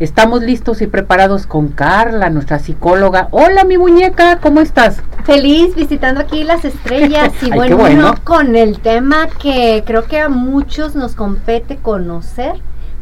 Estamos 0.00 0.42
listos 0.42 0.80
y 0.80 0.86
preparados 0.86 1.46
con 1.46 1.68
Carla, 1.68 2.30
nuestra 2.30 2.58
psicóloga. 2.58 3.28
Hola, 3.32 3.64
mi 3.64 3.76
muñeca, 3.76 4.38
¿cómo 4.40 4.62
estás? 4.62 5.02
Feliz 5.26 5.74
visitando 5.74 6.22
aquí 6.22 6.42
las 6.42 6.64
estrellas 6.64 7.30
y 7.42 7.50
bueno, 7.50 8.14
con 8.24 8.56
el 8.56 8.78
tema 8.78 9.28
que 9.28 9.84
creo 9.84 10.04
que 10.04 10.18
a 10.18 10.30
muchos 10.30 10.94
nos 10.94 11.14
compete 11.14 11.76
conocer, 11.76 12.54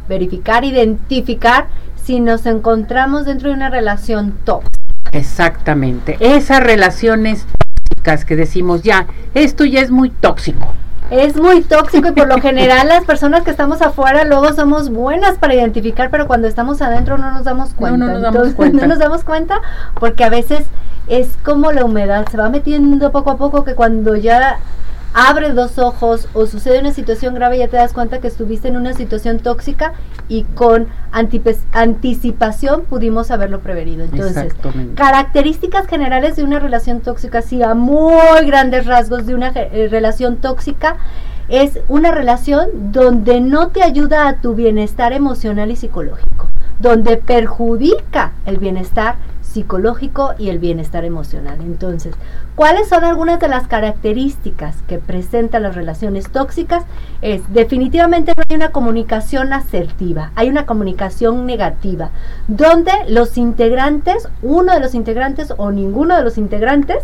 verificar, 0.09 0.65
identificar 0.65 1.69
si 1.95 2.19
nos 2.19 2.45
encontramos 2.45 3.25
dentro 3.25 3.47
de 3.47 3.55
una 3.55 3.69
relación 3.69 4.33
tóxica. 4.43 4.77
Exactamente, 5.13 6.17
esas 6.19 6.61
relaciones 6.61 7.45
tóxicas 7.87 8.25
que 8.25 8.35
decimos 8.35 8.81
ya, 8.83 9.07
esto 9.35 9.63
ya 9.63 9.79
es 9.79 9.89
muy 9.89 10.09
tóxico 10.09 10.73
es 11.09 11.35
muy 11.35 11.61
tóxico 11.61 12.09
y 12.09 12.11
por 12.11 12.27
lo 12.27 12.39
general 12.39 12.87
las 12.87 13.03
personas 13.03 13.43
que 13.43 13.51
estamos 13.51 13.81
afuera 13.81 14.23
luego 14.25 14.53
somos 14.53 14.89
buenas 14.89 15.37
para 15.37 15.55
identificar, 15.55 16.09
pero 16.09 16.27
cuando 16.27 16.47
estamos 16.47 16.81
adentro 16.81 17.17
no 17.17 17.31
nos 17.31 17.43
damos 17.43 17.73
cuenta. 17.73 18.05
No, 18.05 18.13
nos 18.13 18.21
damos 18.21 18.49
cuenta. 18.55 18.81
no 18.81 18.87
nos 18.87 18.99
damos 18.99 19.23
cuenta 19.23 19.61
porque 19.99 20.23
a 20.23 20.29
veces 20.29 20.67
es 21.07 21.37
como 21.43 21.71
la 21.71 21.83
humedad, 21.85 22.27
se 22.29 22.37
va 22.37 22.49
metiendo 22.49 23.11
poco 23.11 23.31
a 23.31 23.37
poco 23.37 23.63
que 23.63 23.73
cuando 23.73 24.15
ya 24.15 24.59
abres 25.13 25.55
dos 25.55 25.77
ojos 25.77 26.27
o 26.33 26.45
sucede 26.45 26.79
una 26.79 26.91
situación 26.91 27.33
grave 27.33 27.57
ya 27.57 27.67
te 27.67 27.77
das 27.77 27.93
cuenta 27.93 28.19
que 28.19 28.27
estuviste 28.27 28.67
en 28.67 28.77
una 28.77 28.93
situación 28.93 29.39
tóxica 29.39 29.93
y 30.27 30.43
con 30.43 30.87
anticipación 31.11 32.83
pudimos 32.83 33.31
haberlo 33.31 33.59
prevenido. 33.61 34.05
Entonces, 34.05 34.53
características 34.95 35.87
generales 35.87 36.35
de 36.35 36.43
una 36.43 36.59
relación 36.59 37.01
tóxica, 37.01 37.41
sí, 37.41 37.63
a 37.63 37.73
muy 37.73 38.45
grandes 38.45 38.85
rasgos 38.85 39.25
de 39.25 39.35
una 39.35 39.51
eh, 39.55 39.87
relación 39.89 40.37
tóxica, 40.37 40.97
es 41.47 41.79
una 41.87 42.11
relación 42.11 42.91
donde 42.91 43.41
no 43.41 43.69
te 43.69 43.81
ayuda 43.81 44.27
a 44.27 44.35
tu 44.39 44.53
bienestar 44.53 45.13
emocional 45.13 45.71
y 45.71 45.75
psicológico, 45.75 46.49
donde 46.79 47.17
perjudica 47.17 48.33
el 48.45 48.59
bienestar 48.59 49.15
psicológico 49.49 50.33
y 50.37 50.49
el 50.49 50.59
bienestar 50.59 51.05
emocional. 51.05 51.57
Entonces, 51.61 52.13
¿cuáles 52.55 52.87
son 52.87 53.03
algunas 53.03 53.39
de 53.39 53.47
las 53.47 53.67
características 53.67 54.81
que 54.87 54.99
presentan 54.99 55.63
las 55.63 55.75
relaciones 55.75 56.29
tóxicas? 56.29 56.83
Es 57.21 57.41
definitivamente 57.51 58.33
no 58.37 58.43
hay 58.47 58.55
una 58.55 58.71
comunicación 58.71 59.53
asertiva, 59.53 60.31
hay 60.35 60.49
una 60.49 60.65
comunicación 60.65 61.45
negativa, 61.45 62.11
donde 62.47 62.91
los 63.07 63.37
integrantes, 63.37 64.29
uno 64.41 64.73
de 64.73 64.79
los 64.79 64.93
integrantes 64.93 65.53
o 65.57 65.71
ninguno 65.71 66.15
de 66.15 66.23
los 66.23 66.37
integrantes, 66.37 67.03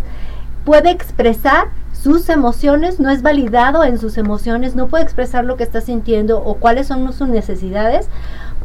puede 0.65 0.91
expresar 0.91 1.67
sus 1.93 2.29
emociones, 2.29 2.99
no 2.99 3.09
es 3.09 3.23
validado 3.23 3.83
en 3.83 3.97
sus 3.97 4.17
emociones, 4.17 4.75
no 4.75 4.87
puede 4.87 5.03
expresar 5.03 5.45
lo 5.45 5.57
que 5.57 5.63
está 5.63 5.81
sintiendo 5.81 6.39
o 6.43 6.55
cuáles 6.55 6.87
son 6.87 7.11
sus 7.13 7.27
necesidades 7.27 8.09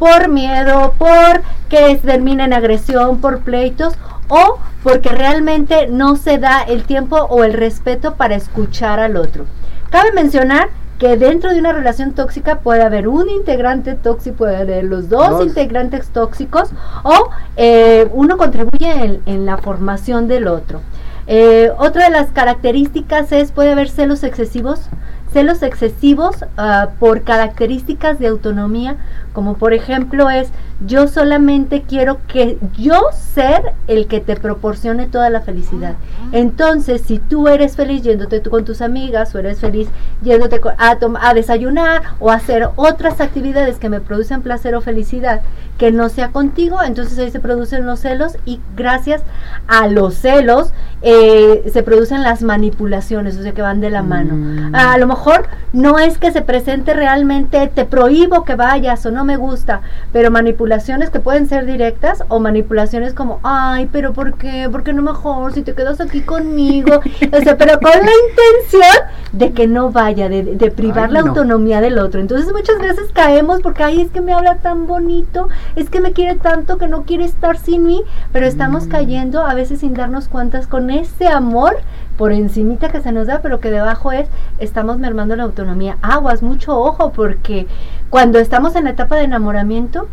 por 0.00 0.28
miedo, 0.28 0.94
por 0.98 1.42
que 1.68 1.94
termine 2.02 2.44
en 2.44 2.54
agresión, 2.54 3.20
por 3.20 3.40
pleitos 3.40 3.94
o 4.28 4.58
porque 4.82 5.10
realmente 5.10 5.86
no 5.88 6.16
se 6.16 6.38
da 6.38 6.62
el 6.62 6.84
tiempo 6.84 7.16
o 7.16 7.44
el 7.44 7.52
respeto 7.52 8.14
para 8.14 8.34
escuchar 8.34 8.98
al 8.98 9.16
otro. 9.16 9.44
Cabe 9.90 10.12
mencionar 10.12 10.70
que 10.98 11.16
dentro 11.16 11.52
de 11.52 11.58
una 11.58 11.72
relación 11.72 12.12
tóxica 12.12 12.60
puede 12.60 12.82
haber 12.82 13.08
un 13.08 13.28
integrante 13.28 13.94
tóxico, 13.94 14.36
puede 14.36 14.56
haber 14.56 14.84
los 14.84 15.08
dos, 15.08 15.44
integrantes 15.44 16.08
tóxicos 16.08 16.70
o 17.02 17.30
eh, 17.56 18.08
uno 18.12 18.36
contribuye 18.36 19.20
en, 19.26 19.46
la 19.46 19.58
formación 19.58 20.28
del 20.28 20.48
otro. 20.48 20.80
Eh, 21.26 21.70
otra 21.78 22.04
de 22.04 22.10
las 22.10 22.30
características 22.32 23.32
es 23.32 23.52
puede 23.52 23.72
haber 23.72 23.88
celos 23.88 24.22
excesivos, 24.24 24.88
celos 25.32 25.62
excesivos 25.62 26.44
ah, 26.56 26.90
por 26.98 27.22
características 27.22 28.18
de 28.18 28.28
autonomía, 28.28 28.96
como 29.32 29.54
por 29.54 29.72
ejemplo 29.72 30.30
es 30.30 30.50
yo 30.86 31.08
solamente 31.08 31.82
quiero 31.82 32.18
que 32.26 32.58
yo 32.78 33.00
ser 33.12 33.72
el 33.86 34.06
que 34.06 34.20
te 34.20 34.36
proporcione 34.36 35.06
toda 35.06 35.30
la 35.30 35.40
felicidad. 35.40 35.94
Entonces, 36.32 37.02
si 37.02 37.18
tú 37.18 37.48
eres 37.48 37.76
feliz 37.76 38.02
yéndote 38.02 38.40
tú 38.40 38.50
con 38.50 38.64
tus 38.64 38.80
amigas 38.80 39.34
o 39.34 39.38
eres 39.38 39.60
feliz 39.60 39.88
yéndote 40.22 40.60
a, 40.78 40.98
a 41.20 41.34
desayunar 41.34 42.02
o 42.18 42.30
hacer 42.30 42.68
otras 42.76 43.20
actividades 43.20 43.78
que 43.78 43.88
me 43.88 44.00
producen 44.00 44.42
placer 44.42 44.74
o 44.74 44.80
felicidad, 44.80 45.42
que 45.80 45.92
no 45.92 46.10
sea 46.10 46.28
contigo, 46.28 46.82
entonces 46.82 47.18
ahí 47.18 47.30
se 47.30 47.40
producen 47.40 47.86
los 47.86 48.00
celos 48.00 48.36
y 48.44 48.60
gracias 48.76 49.22
a 49.66 49.88
los 49.88 50.14
celos 50.14 50.74
eh, 51.00 51.70
se 51.72 51.82
producen 51.82 52.22
las 52.22 52.42
manipulaciones, 52.42 53.38
o 53.38 53.42
sea 53.42 53.52
que 53.52 53.62
van 53.62 53.80
de 53.80 53.88
la 53.88 54.02
mano. 54.02 54.34
Mm. 54.36 54.74
A 54.74 54.98
lo 54.98 55.06
mejor 55.06 55.46
no 55.72 55.98
es 55.98 56.18
que 56.18 56.32
se 56.32 56.42
presente 56.42 56.92
realmente, 56.92 57.66
te 57.74 57.86
prohíbo 57.86 58.44
que 58.44 58.56
vayas 58.56 59.06
o 59.06 59.10
no 59.10 59.24
me 59.24 59.36
gusta, 59.36 59.80
pero 60.12 60.30
manipulaciones 60.70 61.10
que 61.10 61.18
pueden 61.18 61.48
ser 61.48 61.66
directas 61.66 62.22
o 62.28 62.38
manipulaciones 62.38 63.12
como, 63.12 63.40
ay, 63.42 63.88
pero 63.90 64.12
¿por 64.12 64.34
qué? 64.34 64.68
¿Por 64.70 64.84
qué 64.84 64.92
no 64.92 65.02
mejor 65.02 65.52
si 65.52 65.62
te 65.62 65.74
quedas 65.74 66.00
aquí 66.00 66.20
conmigo? 66.20 67.00
o 67.32 67.42
sea, 67.42 67.56
pero 67.56 67.80
con 67.80 67.90
la 67.90 68.12
intención 68.28 69.08
de 69.32 69.52
que 69.52 69.66
no 69.66 69.90
vaya, 69.90 70.28
de, 70.28 70.70
privar 70.70 71.10
la 71.10 71.20
autonomía 71.20 71.80
del 71.80 71.98
otro. 71.98 72.20
Entonces 72.20 72.52
muchas 72.52 72.78
veces 72.78 73.10
caemos 73.12 73.60
porque, 73.62 73.82
ay, 73.82 74.00
es 74.00 74.12
que 74.12 74.20
me 74.20 74.32
habla 74.32 74.56
tan 74.58 74.86
bonito 74.86 75.48
es 75.74 75.90
que 75.90 76.00
me 76.00 76.12
quiere 76.12 76.36
tanto 76.36 76.78
que 76.78 76.86
no 76.86 77.02
quiere 77.02 77.24
estar 77.24 77.58
sin 77.58 77.84
mí, 77.84 78.02
pero 78.32 78.46
estamos 78.46 78.86
mm. 78.86 78.90
cayendo 78.90 79.42
a 79.42 79.54
veces 79.54 79.80
sin 79.80 79.94
darnos 79.94 80.28
cuentas 80.28 80.68
con 80.68 80.90
ese 80.90 81.26
amor 81.26 81.78
por 82.16 82.30
encimita 82.32 82.90
que 82.90 83.00
se 83.00 83.10
nos 83.10 83.26
da, 83.26 83.40
pero 83.40 83.58
que 83.58 83.70
debajo 83.70 84.12
es, 84.12 84.28
estamos 84.58 84.98
mermando 84.98 85.34
la 85.34 85.44
autonomía. 85.44 85.96
Aguas, 86.02 86.42
mucho 86.42 86.78
ojo, 86.78 87.12
porque 87.12 87.66
cuando 88.08 88.38
estamos 88.38 88.76
en 88.76 88.84
la 88.84 88.90
etapa 88.90 89.16
de 89.16 89.24
enamoramiento, 89.24 90.06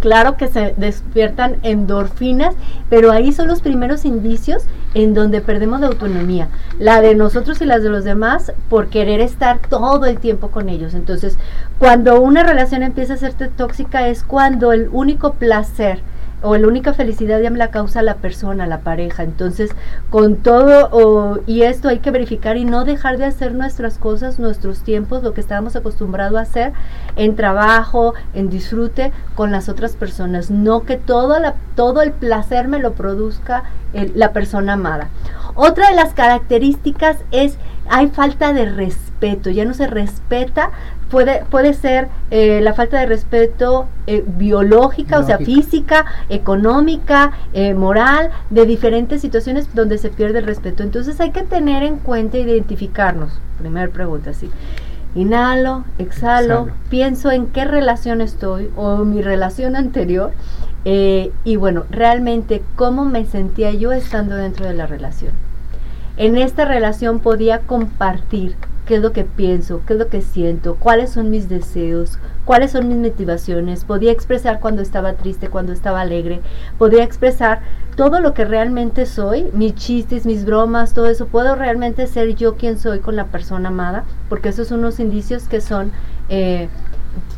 claro 0.00 0.36
que 0.36 0.48
se 0.48 0.74
despiertan 0.76 1.56
endorfinas, 1.62 2.54
pero 2.88 3.12
ahí 3.12 3.32
son 3.32 3.48
los 3.48 3.60
primeros 3.60 4.04
indicios 4.04 4.64
en 4.94 5.14
donde 5.14 5.40
perdemos 5.40 5.80
la 5.80 5.88
autonomía, 5.88 6.48
la 6.78 7.00
de 7.00 7.14
nosotros 7.14 7.60
y 7.60 7.66
las 7.66 7.82
de 7.82 7.90
los 7.90 8.04
demás 8.04 8.52
por 8.68 8.88
querer 8.88 9.20
estar 9.20 9.58
todo 9.58 10.06
el 10.06 10.18
tiempo 10.18 10.50
con 10.50 10.68
ellos. 10.68 10.94
Entonces, 10.94 11.36
cuando 11.78 12.20
una 12.20 12.42
relación 12.42 12.82
empieza 12.82 13.14
a 13.14 13.18
ser 13.18 13.34
tóxica 13.34 14.08
es 14.08 14.22
cuando 14.22 14.72
el 14.72 14.88
único 14.90 15.34
placer 15.34 16.00
o 16.46 16.56
la 16.56 16.68
única 16.68 16.94
felicidad 16.94 17.40
ya 17.40 17.50
me 17.50 17.58
la 17.58 17.70
causa 17.70 18.02
la 18.02 18.16
persona, 18.16 18.66
la 18.66 18.80
pareja. 18.80 19.24
Entonces, 19.24 19.70
con 20.10 20.36
todo 20.36 21.42
y 21.46 21.62
esto 21.62 21.88
hay 21.88 21.98
que 21.98 22.10
verificar 22.12 22.56
y 22.56 22.64
no 22.64 22.84
dejar 22.84 23.18
de 23.18 23.24
hacer 23.24 23.54
nuestras 23.54 23.98
cosas, 23.98 24.38
nuestros 24.38 24.80
tiempos, 24.80 25.22
lo 25.22 25.34
que 25.34 25.40
estábamos 25.40 25.74
acostumbrados 25.74 26.38
a 26.38 26.42
hacer 26.42 26.72
en 27.16 27.34
trabajo, 27.34 28.14
en 28.32 28.48
disfrute 28.48 29.12
con 29.34 29.50
las 29.50 29.68
otras 29.68 29.96
personas. 29.96 30.50
No 30.50 30.82
que 30.82 30.96
todo, 30.96 31.38
la, 31.40 31.54
todo 31.74 32.00
el 32.02 32.12
placer 32.12 32.68
me 32.68 32.78
lo 32.78 32.92
produzca 32.92 33.64
la 34.14 34.32
persona 34.32 34.74
amada. 34.74 35.08
Otra 35.54 35.88
de 35.88 35.96
las 35.96 36.12
características 36.12 37.16
es 37.30 37.56
hay 37.88 38.08
falta 38.08 38.52
de 38.52 38.66
respeto, 38.66 39.05
ya 39.20 39.64
no 39.64 39.74
se 39.74 39.86
respeta 39.86 40.70
puede, 41.10 41.44
puede 41.50 41.74
ser 41.74 42.08
eh, 42.30 42.60
la 42.60 42.74
falta 42.74 42.98
de 42.98 43.06
respeto 43.06 43.86
eh, 44.06 44.24
biológica, 44.26 45.18
o 45.18 45.24
sea, 45.24 45.38
física, 45.38 46.04
económica, 46.28 47.32
eh, 47.52 47.74
moral, 47.74 48.30
de 48.50 48.66
diferentes 48.66 49.20
situaciones 49.20 49.74
donde 49.74 49.98
se 49.98 50.10
pierde 50.10 50.40
el 50.40 50.46
respeto. 50.46 50.82
Entonces 50.82 51.20
hay 51.20 51.30
que 51.30 51.42
tener 51.42 51.82
en 51.82 51.98
cuenta, 51.98 52.38
identificarnos. 52.38 53.40
Primera 53.58 53.90
pregunta, 53.90 54.32
sí. 54.32 54.50
Inhalo, 55.14 55.84
exhalo, 55.98 56.68
pienso 56.90 57.30
en 57.30 57.46
qué 57.46 57.64
relación 57.64 58.20
estoy 58.20 58.70
o 58.76 58.98
mi 58.98 59.22
relación 59.22 59.74
anterior 59.74 60.32
y 60.84 61.56
bueno, 61.56 61.84
realmente 61.90 62.62
cómo 62.76 63.04
me 63.06 63.24
sentía 63.24 63.72
yo 63.72 63.92
estando 63.92 64.36
dentro 64.36 64.66
de 64.66 64.74
la 64.74 64.86
relación. 64.86 65.32
En 66.16 66.36
esta 66.36 66.64
relación 66.64 67.18
podía 67.18 67.60
compartir 67.60 68.56
qué 68.86 68.96
es 68.96 69.02
lo 69.02 69.12
que 69.12 69.24
pienso, 69.24 69.82
qué 69.86 69.94
es 69.94 69.98
lo 69.98 70.08
que 70.08 70.22
siento, 70.22 70.76
cuáles 70.76 71.10
son 71.10 71.28
mis 71.28 71.48
deseos, 71.48 72.18
cuáles 72.44 72.70
son 72.70 72.88
mis 72.88 72.96
motivaciones, 72.96 73.84
podía 73.84 74.12
expresar 74.12 74.60
cuando 74.60 74.80
estaba 74.80 75.14
triste, 75.14 75.48
cuando 75.48 75.72
estaba 75.72 76.00
alegre, 76.00 76.40
podía 76.78 77.02
expresar 77.02 77.60
todo 77.96 78.20
lo 78.20 78.32
que 78.32 78.44
realmente 78.44 79.04
soy, 79.04 79.50
mis 79.52 79.74
chistes, 79.74 80.24
mis 80.24 80.44
bromas, 80.44 80.94
todo 80.94 81.06
eso, 81.06 81.26
puedo 81.26 81.54
realmente 81.56 82.06
ser 82.06 82.34
yo 82.36 82.56
quien 82.56 82.78
soy 82.78 83.00
con 83.00 83.16
la 83.16 83.26
persona 83.26 83.68
amada, 83.68 84.04
porque 84.28 84.50
esos 84.50 84.68
son 84.68 84.80
unos 84.80 85.00
indicios 85.00 85.48
que 85.48 85.60
son 85.60 85.90
eh, 86.28 86.68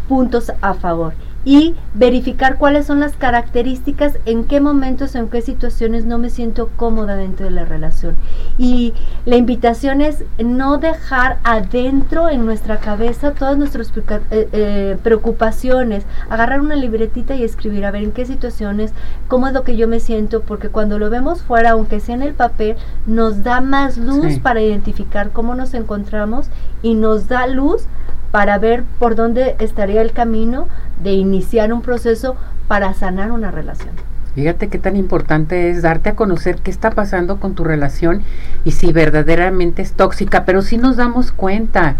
puntos 0.08 0.52
a 0.60 0.74
favor 0.74 1.14
y 1.44 1.74
verificar 1.94 2.58
cuáles 2.58 2.86
son 2.86 3.00
las 3.00 3.16
características, 3.16 4.18
en 4.26 4.44
qué 4.44 4.60
momentos, 4.60 5.14
en 5.14 5.28
qué 5.28 5.40
situaciones 5.40 6.04
no 6.04 6.18
me 6.18 6.30
siento 6.30 6.68
cómoda 6.76 7.16
dentro 7.16 7.46
de 7.46 7.52
la 7.52 7.64
relación. 7.64 8.16
Y 8.58 8.92
la 9.24 9.36
invitación 9.36 10.00
es 10.00 10.24
no 10.38 10.78
dejar 10.78 11.38
adentro 11.44 12.28
en 12.28 12.44
nuestra 12.44 12.78
cabeza 12.78 13.32
todas 13.32 13.56
nuestras 13.56 13.92
eh, 13.96 14.48
eh, 14.52 14.96
preocupaciones, 15.02 16.04
agarrar 16.28 16.60
una 16.60 16.76
libretita 16.76 17.34
y 17.34 17.44
escribir, 17.44 17.86
a 17.86 17.90
ver 17.92 18.02
en 18.02 18.12
qué 18.12 18.26
situaciones, 18.26 18.92
cómo 19.28 19.46
es 19.46 19.54
lo 19.54 19.62
que 19.62 19.76
yo 19.76 19.88
me 19.88 20.00
siento, 20.00 20.42
porque 20.42 20.68
cuando 20.68 20.98
lo 20.98 21.08
vemos 21.08 21.42
fuera, 21.42 21.70
aunque 21.70 22.00
sea 22.00 22.16
en 22.16 22.22
el 22.22 22.34
papel, 22.34 22.76
nos 23.06 23.42
da 23.42 23.60
más 23.60 23.96
luz 23.96 24.38
para 24.40 24.60
identificar 24.60 25.30
cómo 25.30 25.54
nos 25.54 25.74
encontramos 25.74 26.50
y 26.82 26.94
nos 26.94 27.28
da 27.28 27.46
luz 27.46 27.86
para 28.30 28.58
ver 28.58 28.84
por 28.98 29.14
dónde 29.14 29.56
estaría 29.58 30.02
el 30.02 30.12
camino 30.12 30.68
de 31.02 31.12
iniciar 31.12 31.72
un 31.72 31.82
proceso 31.82 32.36
para 32.66 32.92
sanar 32.94 33.32
una 33.32 33.50
relación. 33.50 33.94
Fíjate 34.34 34.68
qué 34.68 34.78
tan 34.78 34.96
importante 34.96 35.70
es 35.70 35.82
darte 35.82 36.10
a 36.10 36.14
conocer 36.14 36.60
qué 36.60 36.70
está 36.70 36.90
pasando 36.90 37.40
con 37.40 37.54
tu 37.54 37.64
relación 37.64 38.22
y 38.64 38.72
si 38.72 38.92
verdaderamente 38.92 39.82
es 39.82 39.92
tóxica, 39.92 40.44
pero 40.44 40.62
si 40.62 40.78
nos 40.78 40.96
damos 40.96 41.32
cuenta 41.32 41.96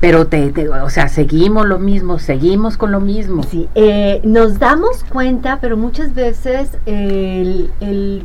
pero 0.00 0.26
te, 0.26 0.50
o 0.68 0.88
sea, 0.88 1.08
seguimos 1.08 1.66
lo 1.66 1.78
mismo, 1.78 2.18
seguimos 2.18 2.78
con 2.78 2.90
lo 2.90 3.00
mismo. 3.00 3.42
Sí, 3.42 3.68
eh, 3.74 4.22
nos 4.24 4.58
damos 4.58 5.04
cuenta, 5.04 5.58
pero 5.60 5.76
muchas 5.76 6.14
veces 6.14 6.70
el, 6.86 7.70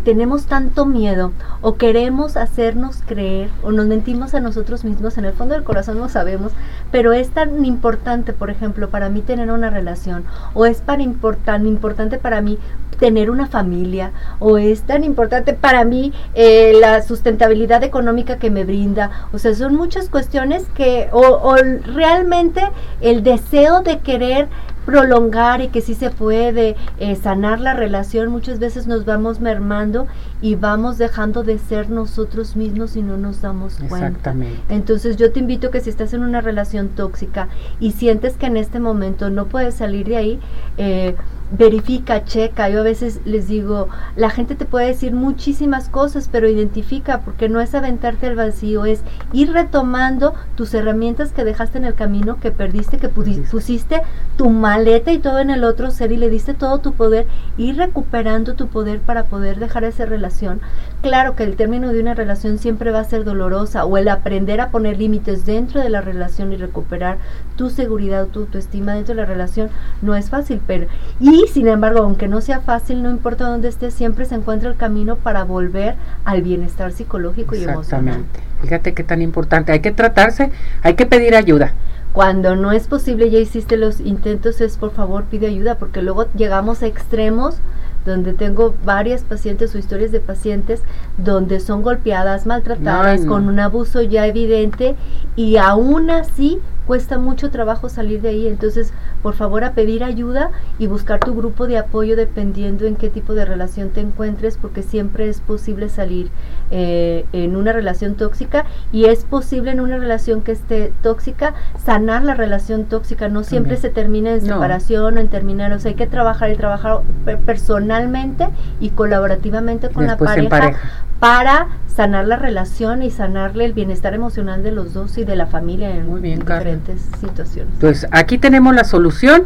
tenemos 0.06 0.45
tanto 0.45 0.86
miedo 0.86 1.33
o 1.62 1.75
queremos 1.75 2.38
hacernos 2.38 3.01
creer 3.06 3.50
o 3.62 3.74
nos 3.74 3.88
mentimos 3.88 4.33
a 4.33 4.39
nosotros 4.39 4.86
mismos, 4.86 5.18
en 5.18 5.25
el 5.25 5.33
fondo 5.33 5.54
del 5.54 5.63
corazón 5.63 6.00
lo 6.00 6.07
sabemos, 6.07 6.54
pero 6.92 7.12
es 7.12 7.30
tan 7.31 7.66
importante, 7.66 8.31
por 8.31 8.50
ejemplo, 8.50 8.89
para 8.89 9.10
mí 9.10 9.21
tener 9.21 9.51
una 9.51 9.69
relación 9.69 10.24
o 10.54 10.66
es 10.66 10.81
tan 10.81 11.01
importante 11.01 12.18
para 12.18 12.42
mí 12.42 12.57
tener 13.00 13.30
una 13.30 13.48
familia 13.48 14.12
o 14.39 14.57
es 14.57 14.83
tan 14.83 15.04
importante 15.04 15.54
para 15.54 15.83
mí 15.83 16.13
eh, 16.33 16.71
la 16.80 17.01
sustentabilidad 17.01 17.83
económica 17.83 18.38
que 18.38 18.50
me 18.50 18.63
brinda. 18.63 19.28
O 19.33 19.39
sea, 19.39 19.54
son 19.54 19.75
muchas 19.75 20.07
cuestiones 20.07 20.63
que 20.74 21.10
o 21.12 21.57
realmente 21.83 22.62
el 23.01 23.23
deseo 23.23 23.81
de 23.81 24.00
querer 24.00 24.47
prolongar 24.85 25.62
y 25.62 25.69
que 25.69 25.81
sí 25.81 25.95
se 25.95 26.12
puede 26.12 26.75
eh, 27.00 27.15
sanar 27.15 27.59
la 27.59 27.73
relación, 27.73 28.29
muchas 28.29 28.59
veces 28.59 28.88
nos 28.88 29.03
vamos 29.03 29.39
mermando 29.39 30.07
y 30.41 30.56
vamos 30.56 30.97
dejando 30.97 31.44
de 31.44 31.57
ser 31.57 31.89
nosotros 31.89 32.56
mismos 32.56 32.95
y 32.95 33.01
no 33.01 33.17
nos 33.17 33.41
damos 33.41 33.75
cuenta. 33.75 34.07
Exactamente. 34.07 34.62
Entonces 34.69 35.17
yo 35.17 35.31
te 35.31 35.39
invito 35.39 35.71
que 35.71 35.81
si 35.81 35.89
estás 35.89 36.13
en 36.13 36.23
una 36.23 36.39
relación 36.39 36.89
tóxica 36.89 37.47
y 37.79 37.91
sientes 37.91 38.38
que 38.38 38.45
en 38.45 38.57
este 38.57 38.79
momento 38.79 39.29
no 39.29 39.47
puedes 39.47 39.75
salir 39.75 40.07
de 40.07 40.18
ahí, 40.18 40.39
eh, 40.77 41.15
verifica, 41.57 42.24
checa. 42.25 42.69
Yo 42.69 42.81
a 42.81 42.84
veces 42.84 43.22
les 43.25 43.48
digo, 43.48 43.88
la 44.16 44.30
gente 44.30 44.56
te 44.56 44.66
puede 44.66 44.88
decir 44.88 45.13
muchísimas 45.13 45.90
cosas, 45.90 46.30
pero 46.31 46.48
identifica, 46.48 47.22
porque 47.22 47.50
no 47.50 47.62
es 47.62 47.75
aventarte 47.75 48.28
al 48.28 48.36
vacío, 48.36 48.86
es 48.86 49.02
ir 49.34 49.52
retomando 49.52 50.34
tus 50.56 50.74
herramientas 50.74 51.31
que 51.31 51.44
dejaste 51.44 51.78
en 51.78 51.86
el 51.86 51.96
camino, 51.96 52.40
que 52.40 52.52
perdiste, 52.52 52.98
que 52.98 53.10
pusiste 53.10 54.02
tu 54.38 54.50
maleta 54.50 55.12
y 55.12 55.19
todo 55.19 55.40
en 55.40 55.50
el 55.50 55.63
otro 55.63 55.92
ser 55.92 56.12
y 56.12 56.18
le 56.18 56.30
diste 56.30 56.54
todo 56.54 56.80
tu 56.80 56.94
poder, 56.94 57.28
ir 57.57 57.78
recuperando 57.78 58.54
tu 58.54 58.68
poder 58.68 59.00
para 59.00 59.25
poder 59.25 59.60
dejar 59.60 59.84
esa 59.84 60.06
relación. 60.06 60.62
Claro 61.06 61.36
que 61.36 61.44
el 61.44 61.56
término 61.56 61.94
de 61.94 62.02
una 62.02 62.16
relación 62.16 62.57
siempre 62.57 62.90
va 62.90 63.00
a 63.00 63.04
ser 63.04 63.25
dolorosa, 63.25 63.86
o 63.86 63.96
el 64.00 64.07
aprender 64.07 64.60
a 64.60 64.72
poner 64.72 64.98
límites 64.98 65.46
dentro 65.46 65.80
de 65.80 65.90
la 65.90 66.02
relación 66.02 66.52
y 66.52 66.56
recuperar 66.56 67.19
tu 67.56 67.69
seguridad, 67.69 68.25
tu 68.25 68.40
autoestima 68.40 68.96
dentro 68.96 69.13
de 69.13 69.22
la 69.22 69.28
relación, 69.28 69.69
no 70.02 70.16
es 70.16 70.31
fácil, 70.31 70.62
pero... 70.66 70.88
Y 71.19 71.46
sin 71.54 71.68
embargo, 71.68 72.00
aunque 72.00 72.28
no 72.28 72.42
sea 72.42 72.62
fácil, 72.62 73.04
no 73.04 73.12
importa 73.12 73.48
dónde 73.48 73.68
estés, 73.68 73.94
siempre 73.94 74.25
se 74.25 74.34
encuentra 74.34 74.68
el 74.68 74.78
camino 74.78 75.16
para 75.16 75.44
volver 75.44 75.94
al 76.24 76.42
bienestar 76.42 76.92
psicológico 76.92 77.54
y 77.56 77.66
emocional. 77.66 78.25
Fíjate 78.63 78.96
qué 78.96 79.04
tan 79.04 79.22
importante. 79.22 79.74
Hay 79.74 79.81
que 79.81 79.92
tratarse, 79.92 80.52
hay 80.81 80.96
que 80.96 81.06
pedir 81.06 81.36
ayuda. 81.36 81.74
Cuando 82.13 82.56
no 82.56 82.72
es 82.72 82.88
posible, 82.88 83.30
ya 83.30 83.38
hiciste 83.38 83.78
los 83.78 84.00
intentos, 84.00 84.60
es 84.60 84.78
por 84.78 84.90
favor 84.90 85.25
pide 85.25 85.46
ayuda, 85.46 85.78
porque 85.78 86.02
luego 86.02 86.25
llegamos 86.34 86.81
a 86.81 86.88
extremos 86.88 87.57
donde 88.06 88.34
tengo 88.34 88.75
varias 88.86 89.24
pacientes 89.24 89.74
o 89.74 89.78
historias 89.78 90.12
de 90.12 90.19
pacientes 90.19 90.81
donde 91.18 91.60
son 91.60 91.81
golpeadas, 91.81 92.46
maltratadas, 92.46 93.25
con 93.25 93.48
un 93.48 93.60
abuso 93.60 94.02
ya 94.02 94.28
evidente 94.28 94.96
y 95.36 95.57
aún 95.57 96.10
así 96.10 96.60
cuesta 96.85 97.17
mucho 97.17 97.49
trabajo 97.49 97.89
salir 97.89 98.21
de 98.21 98.29
ahí. 98.29 98.47
Entonces, 98.47 98.93
por 99.21 99.35
favor, 99.35 99.63
a 99.63 99.73
pedir 99.73 100.03
ayuda 100.03 100.51
y 100.79 100.87
buscar 100.87 101.19
tu 101.19 101.35
grupo 101.35 101.67
de 101.67 101.77
apoyo 101.77 102.15
dependiendo 102.15 102.85
en 102.85 102.95
qué 102.95 103.09
tipo 103.09 103.33
de 103.33 103.45
relación 103.45 103.89
te 103.89 104.01
encuentres, 104.01 104.57
porque 104.57 104.83
siempre 104.83 105.29
es 105.29 105.41
posible 105.41 105.89
salir 105.89 106.29
eh, 106.71 107.25
en 107.33 107.55
una 107.55 107.71
relación 107.71 108.15
tóxica 108.15 108.65
y 108.91 109.05
es 109.05 109.23
posible 109.23 109.71
en 109.71 109.79
una 109.79 109.97
relación 109.97 110.41
que 110.41 110.51
esté 110.51 110.93
tóxica 111.01 111.53
sanar 111.83 112.23
la 112.23 112.33
relación 112.33 112.85
tóxica. 112.85 113.29
No 113.29 113.43
siempre 113.43 113.77
se 113.77 113.89
termina 113.89 114.31
en 114.31 114.41
separación 114.41 115.17
o 115.17 115.19
en 115.19 115.27
terminar, 115.27 115.71
o 115.73 115.79
sea, 115.79 115.89
hay 115.89 115.95
que 115.95 116.07
trabajar 116.07 116.51
y 116.51 116.55
trabajar 116.55 117.01
personalmente 117.45 118.47
y 118.79 118.89
colaborativamente 118.89 119.89
con 119.89 120.07
la 120.07 120.17
pareja 120.17 120.73
para 121.19 121.67
sanar 121.88 122.25
la 122.27 122.35
relación 122.35 123.03
y 123.03 123.12
sanarle 123.12 123.65
el 123.65 123.73
bienestar 123.73 124.13
emocional 124.13 124.63
de 124.63 124.71
los 124.71 124.94
dos 124.94 125.17
y 125.17 125.23
de 125.23 125.35
la 125.35 125.47
familia 125.47 125.95
en 125.95 126.07
Muy 126.07 126.21
bien, 126.21 126.39
diferentes 126.39 127.07
situaciones. 127.19 127.73
Pues 127.79 128.06
aquí 128.12 128.38
tenemos 128.38 128.75
la 128.75 128.83
solución. 128.83 129.45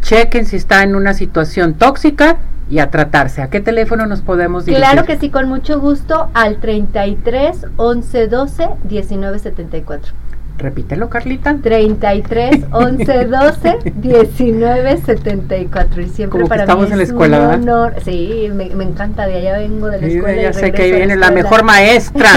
Chequen 0.00 0.46
si 0.46 0.56
está 0.56 0.82
en 0.82 0.96
una 0.96 1.14
situación 1.14 1.74
tóxica 1.74 2.38
y 2.68 2.78
a 2.78 2.90
tratarse. 2.90 3.42
¿A 3.42 3.50
qué 3.50 3.60
teléfono 3.60 4.06
nos 4.06 4.22
podemos 4.22 4.64
dirigir? 4.64 4.82
Claro 4.82 5.06
que 5.06 5.18
sí, 5.18 5.28
con 5.28 5.48
mucho 5.48 5.78
gusto 5.78 6.30
al 6.34 6.56
33 6.56 7.66
11 7.76 8.28
12 8.28 8.68
19 8.84 9.38
74. 9.38 10.14
Repítelo, 10.62 11.10
Carlita. 11.10 11.56
33 11.60 12.66
11 12.70 13.24
12 13.26 13.78
19 13.96 14.96
74. 14.98 16.02
Y 16.02 16.08
siempre 16.08 16.38
Como 16.38 16.48
para 16.48 16.62
estamos 16.62 16.86
mí 16.86 16.92
en 16.92 16.98
la 16.98 17.04
escuela, 17.04 17.48
un 17.48 17.68
honor. 17.68 17.94
Sí, 18.04 18.48
me, 18.54 18.66
encanta. 18.84 19.26
De 19.26 19.38
allá 19.38 19.58
vengo 19.58 19.88
de 19.88 20.00
la 20.00 20.06
escuela. 20.06 20.42
Ya 20.42 20.52
sé 20.52 20.70
que 20.70 20.92
viene 20.92 21.16
la 21.16 21.32
mejor 21.32 21.64
maestra. 21.64 22.28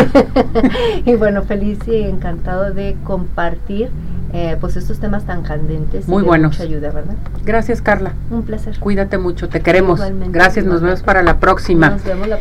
y 1.06 1.14
bueno, 1.14 1.44
feliz 1.44 1.78
y 1.88 2.02
encantado 2.02 2.74
de 2.74 2.98
compartir 3.04 3.92
eh, 4.34 4.58
pues 4.60 4.76
estos 4.76 5.00
temas 5.00 5.26
tan 5.26 5.44
candentes. 5.44 6.08
Muy 6.08 6.24
buenos. 6.24 6.54
Mucha 6.54 6.64
ayuda, 6.64 6.90
¿verdad? 6.92 7.14
Gracias, 7.46 7.82
Carla. 7.82 8.14
Un 8.32 8.42
placer. 8.42 8.78
Cuídate 8.80 9.18
mucho, 9.18 9.50
te 9.50 9.62
queremos. 9.62 10.02
Gracias, 10.30 10.66
nos 10.66 10.82
vemos 10.82 11.04
para 11.04 11.22
la 11.22 11.40
próxima. 11.40 11.92
Nos 11.92 12.04
vemos 12.04 12.28
la 12.28 12.34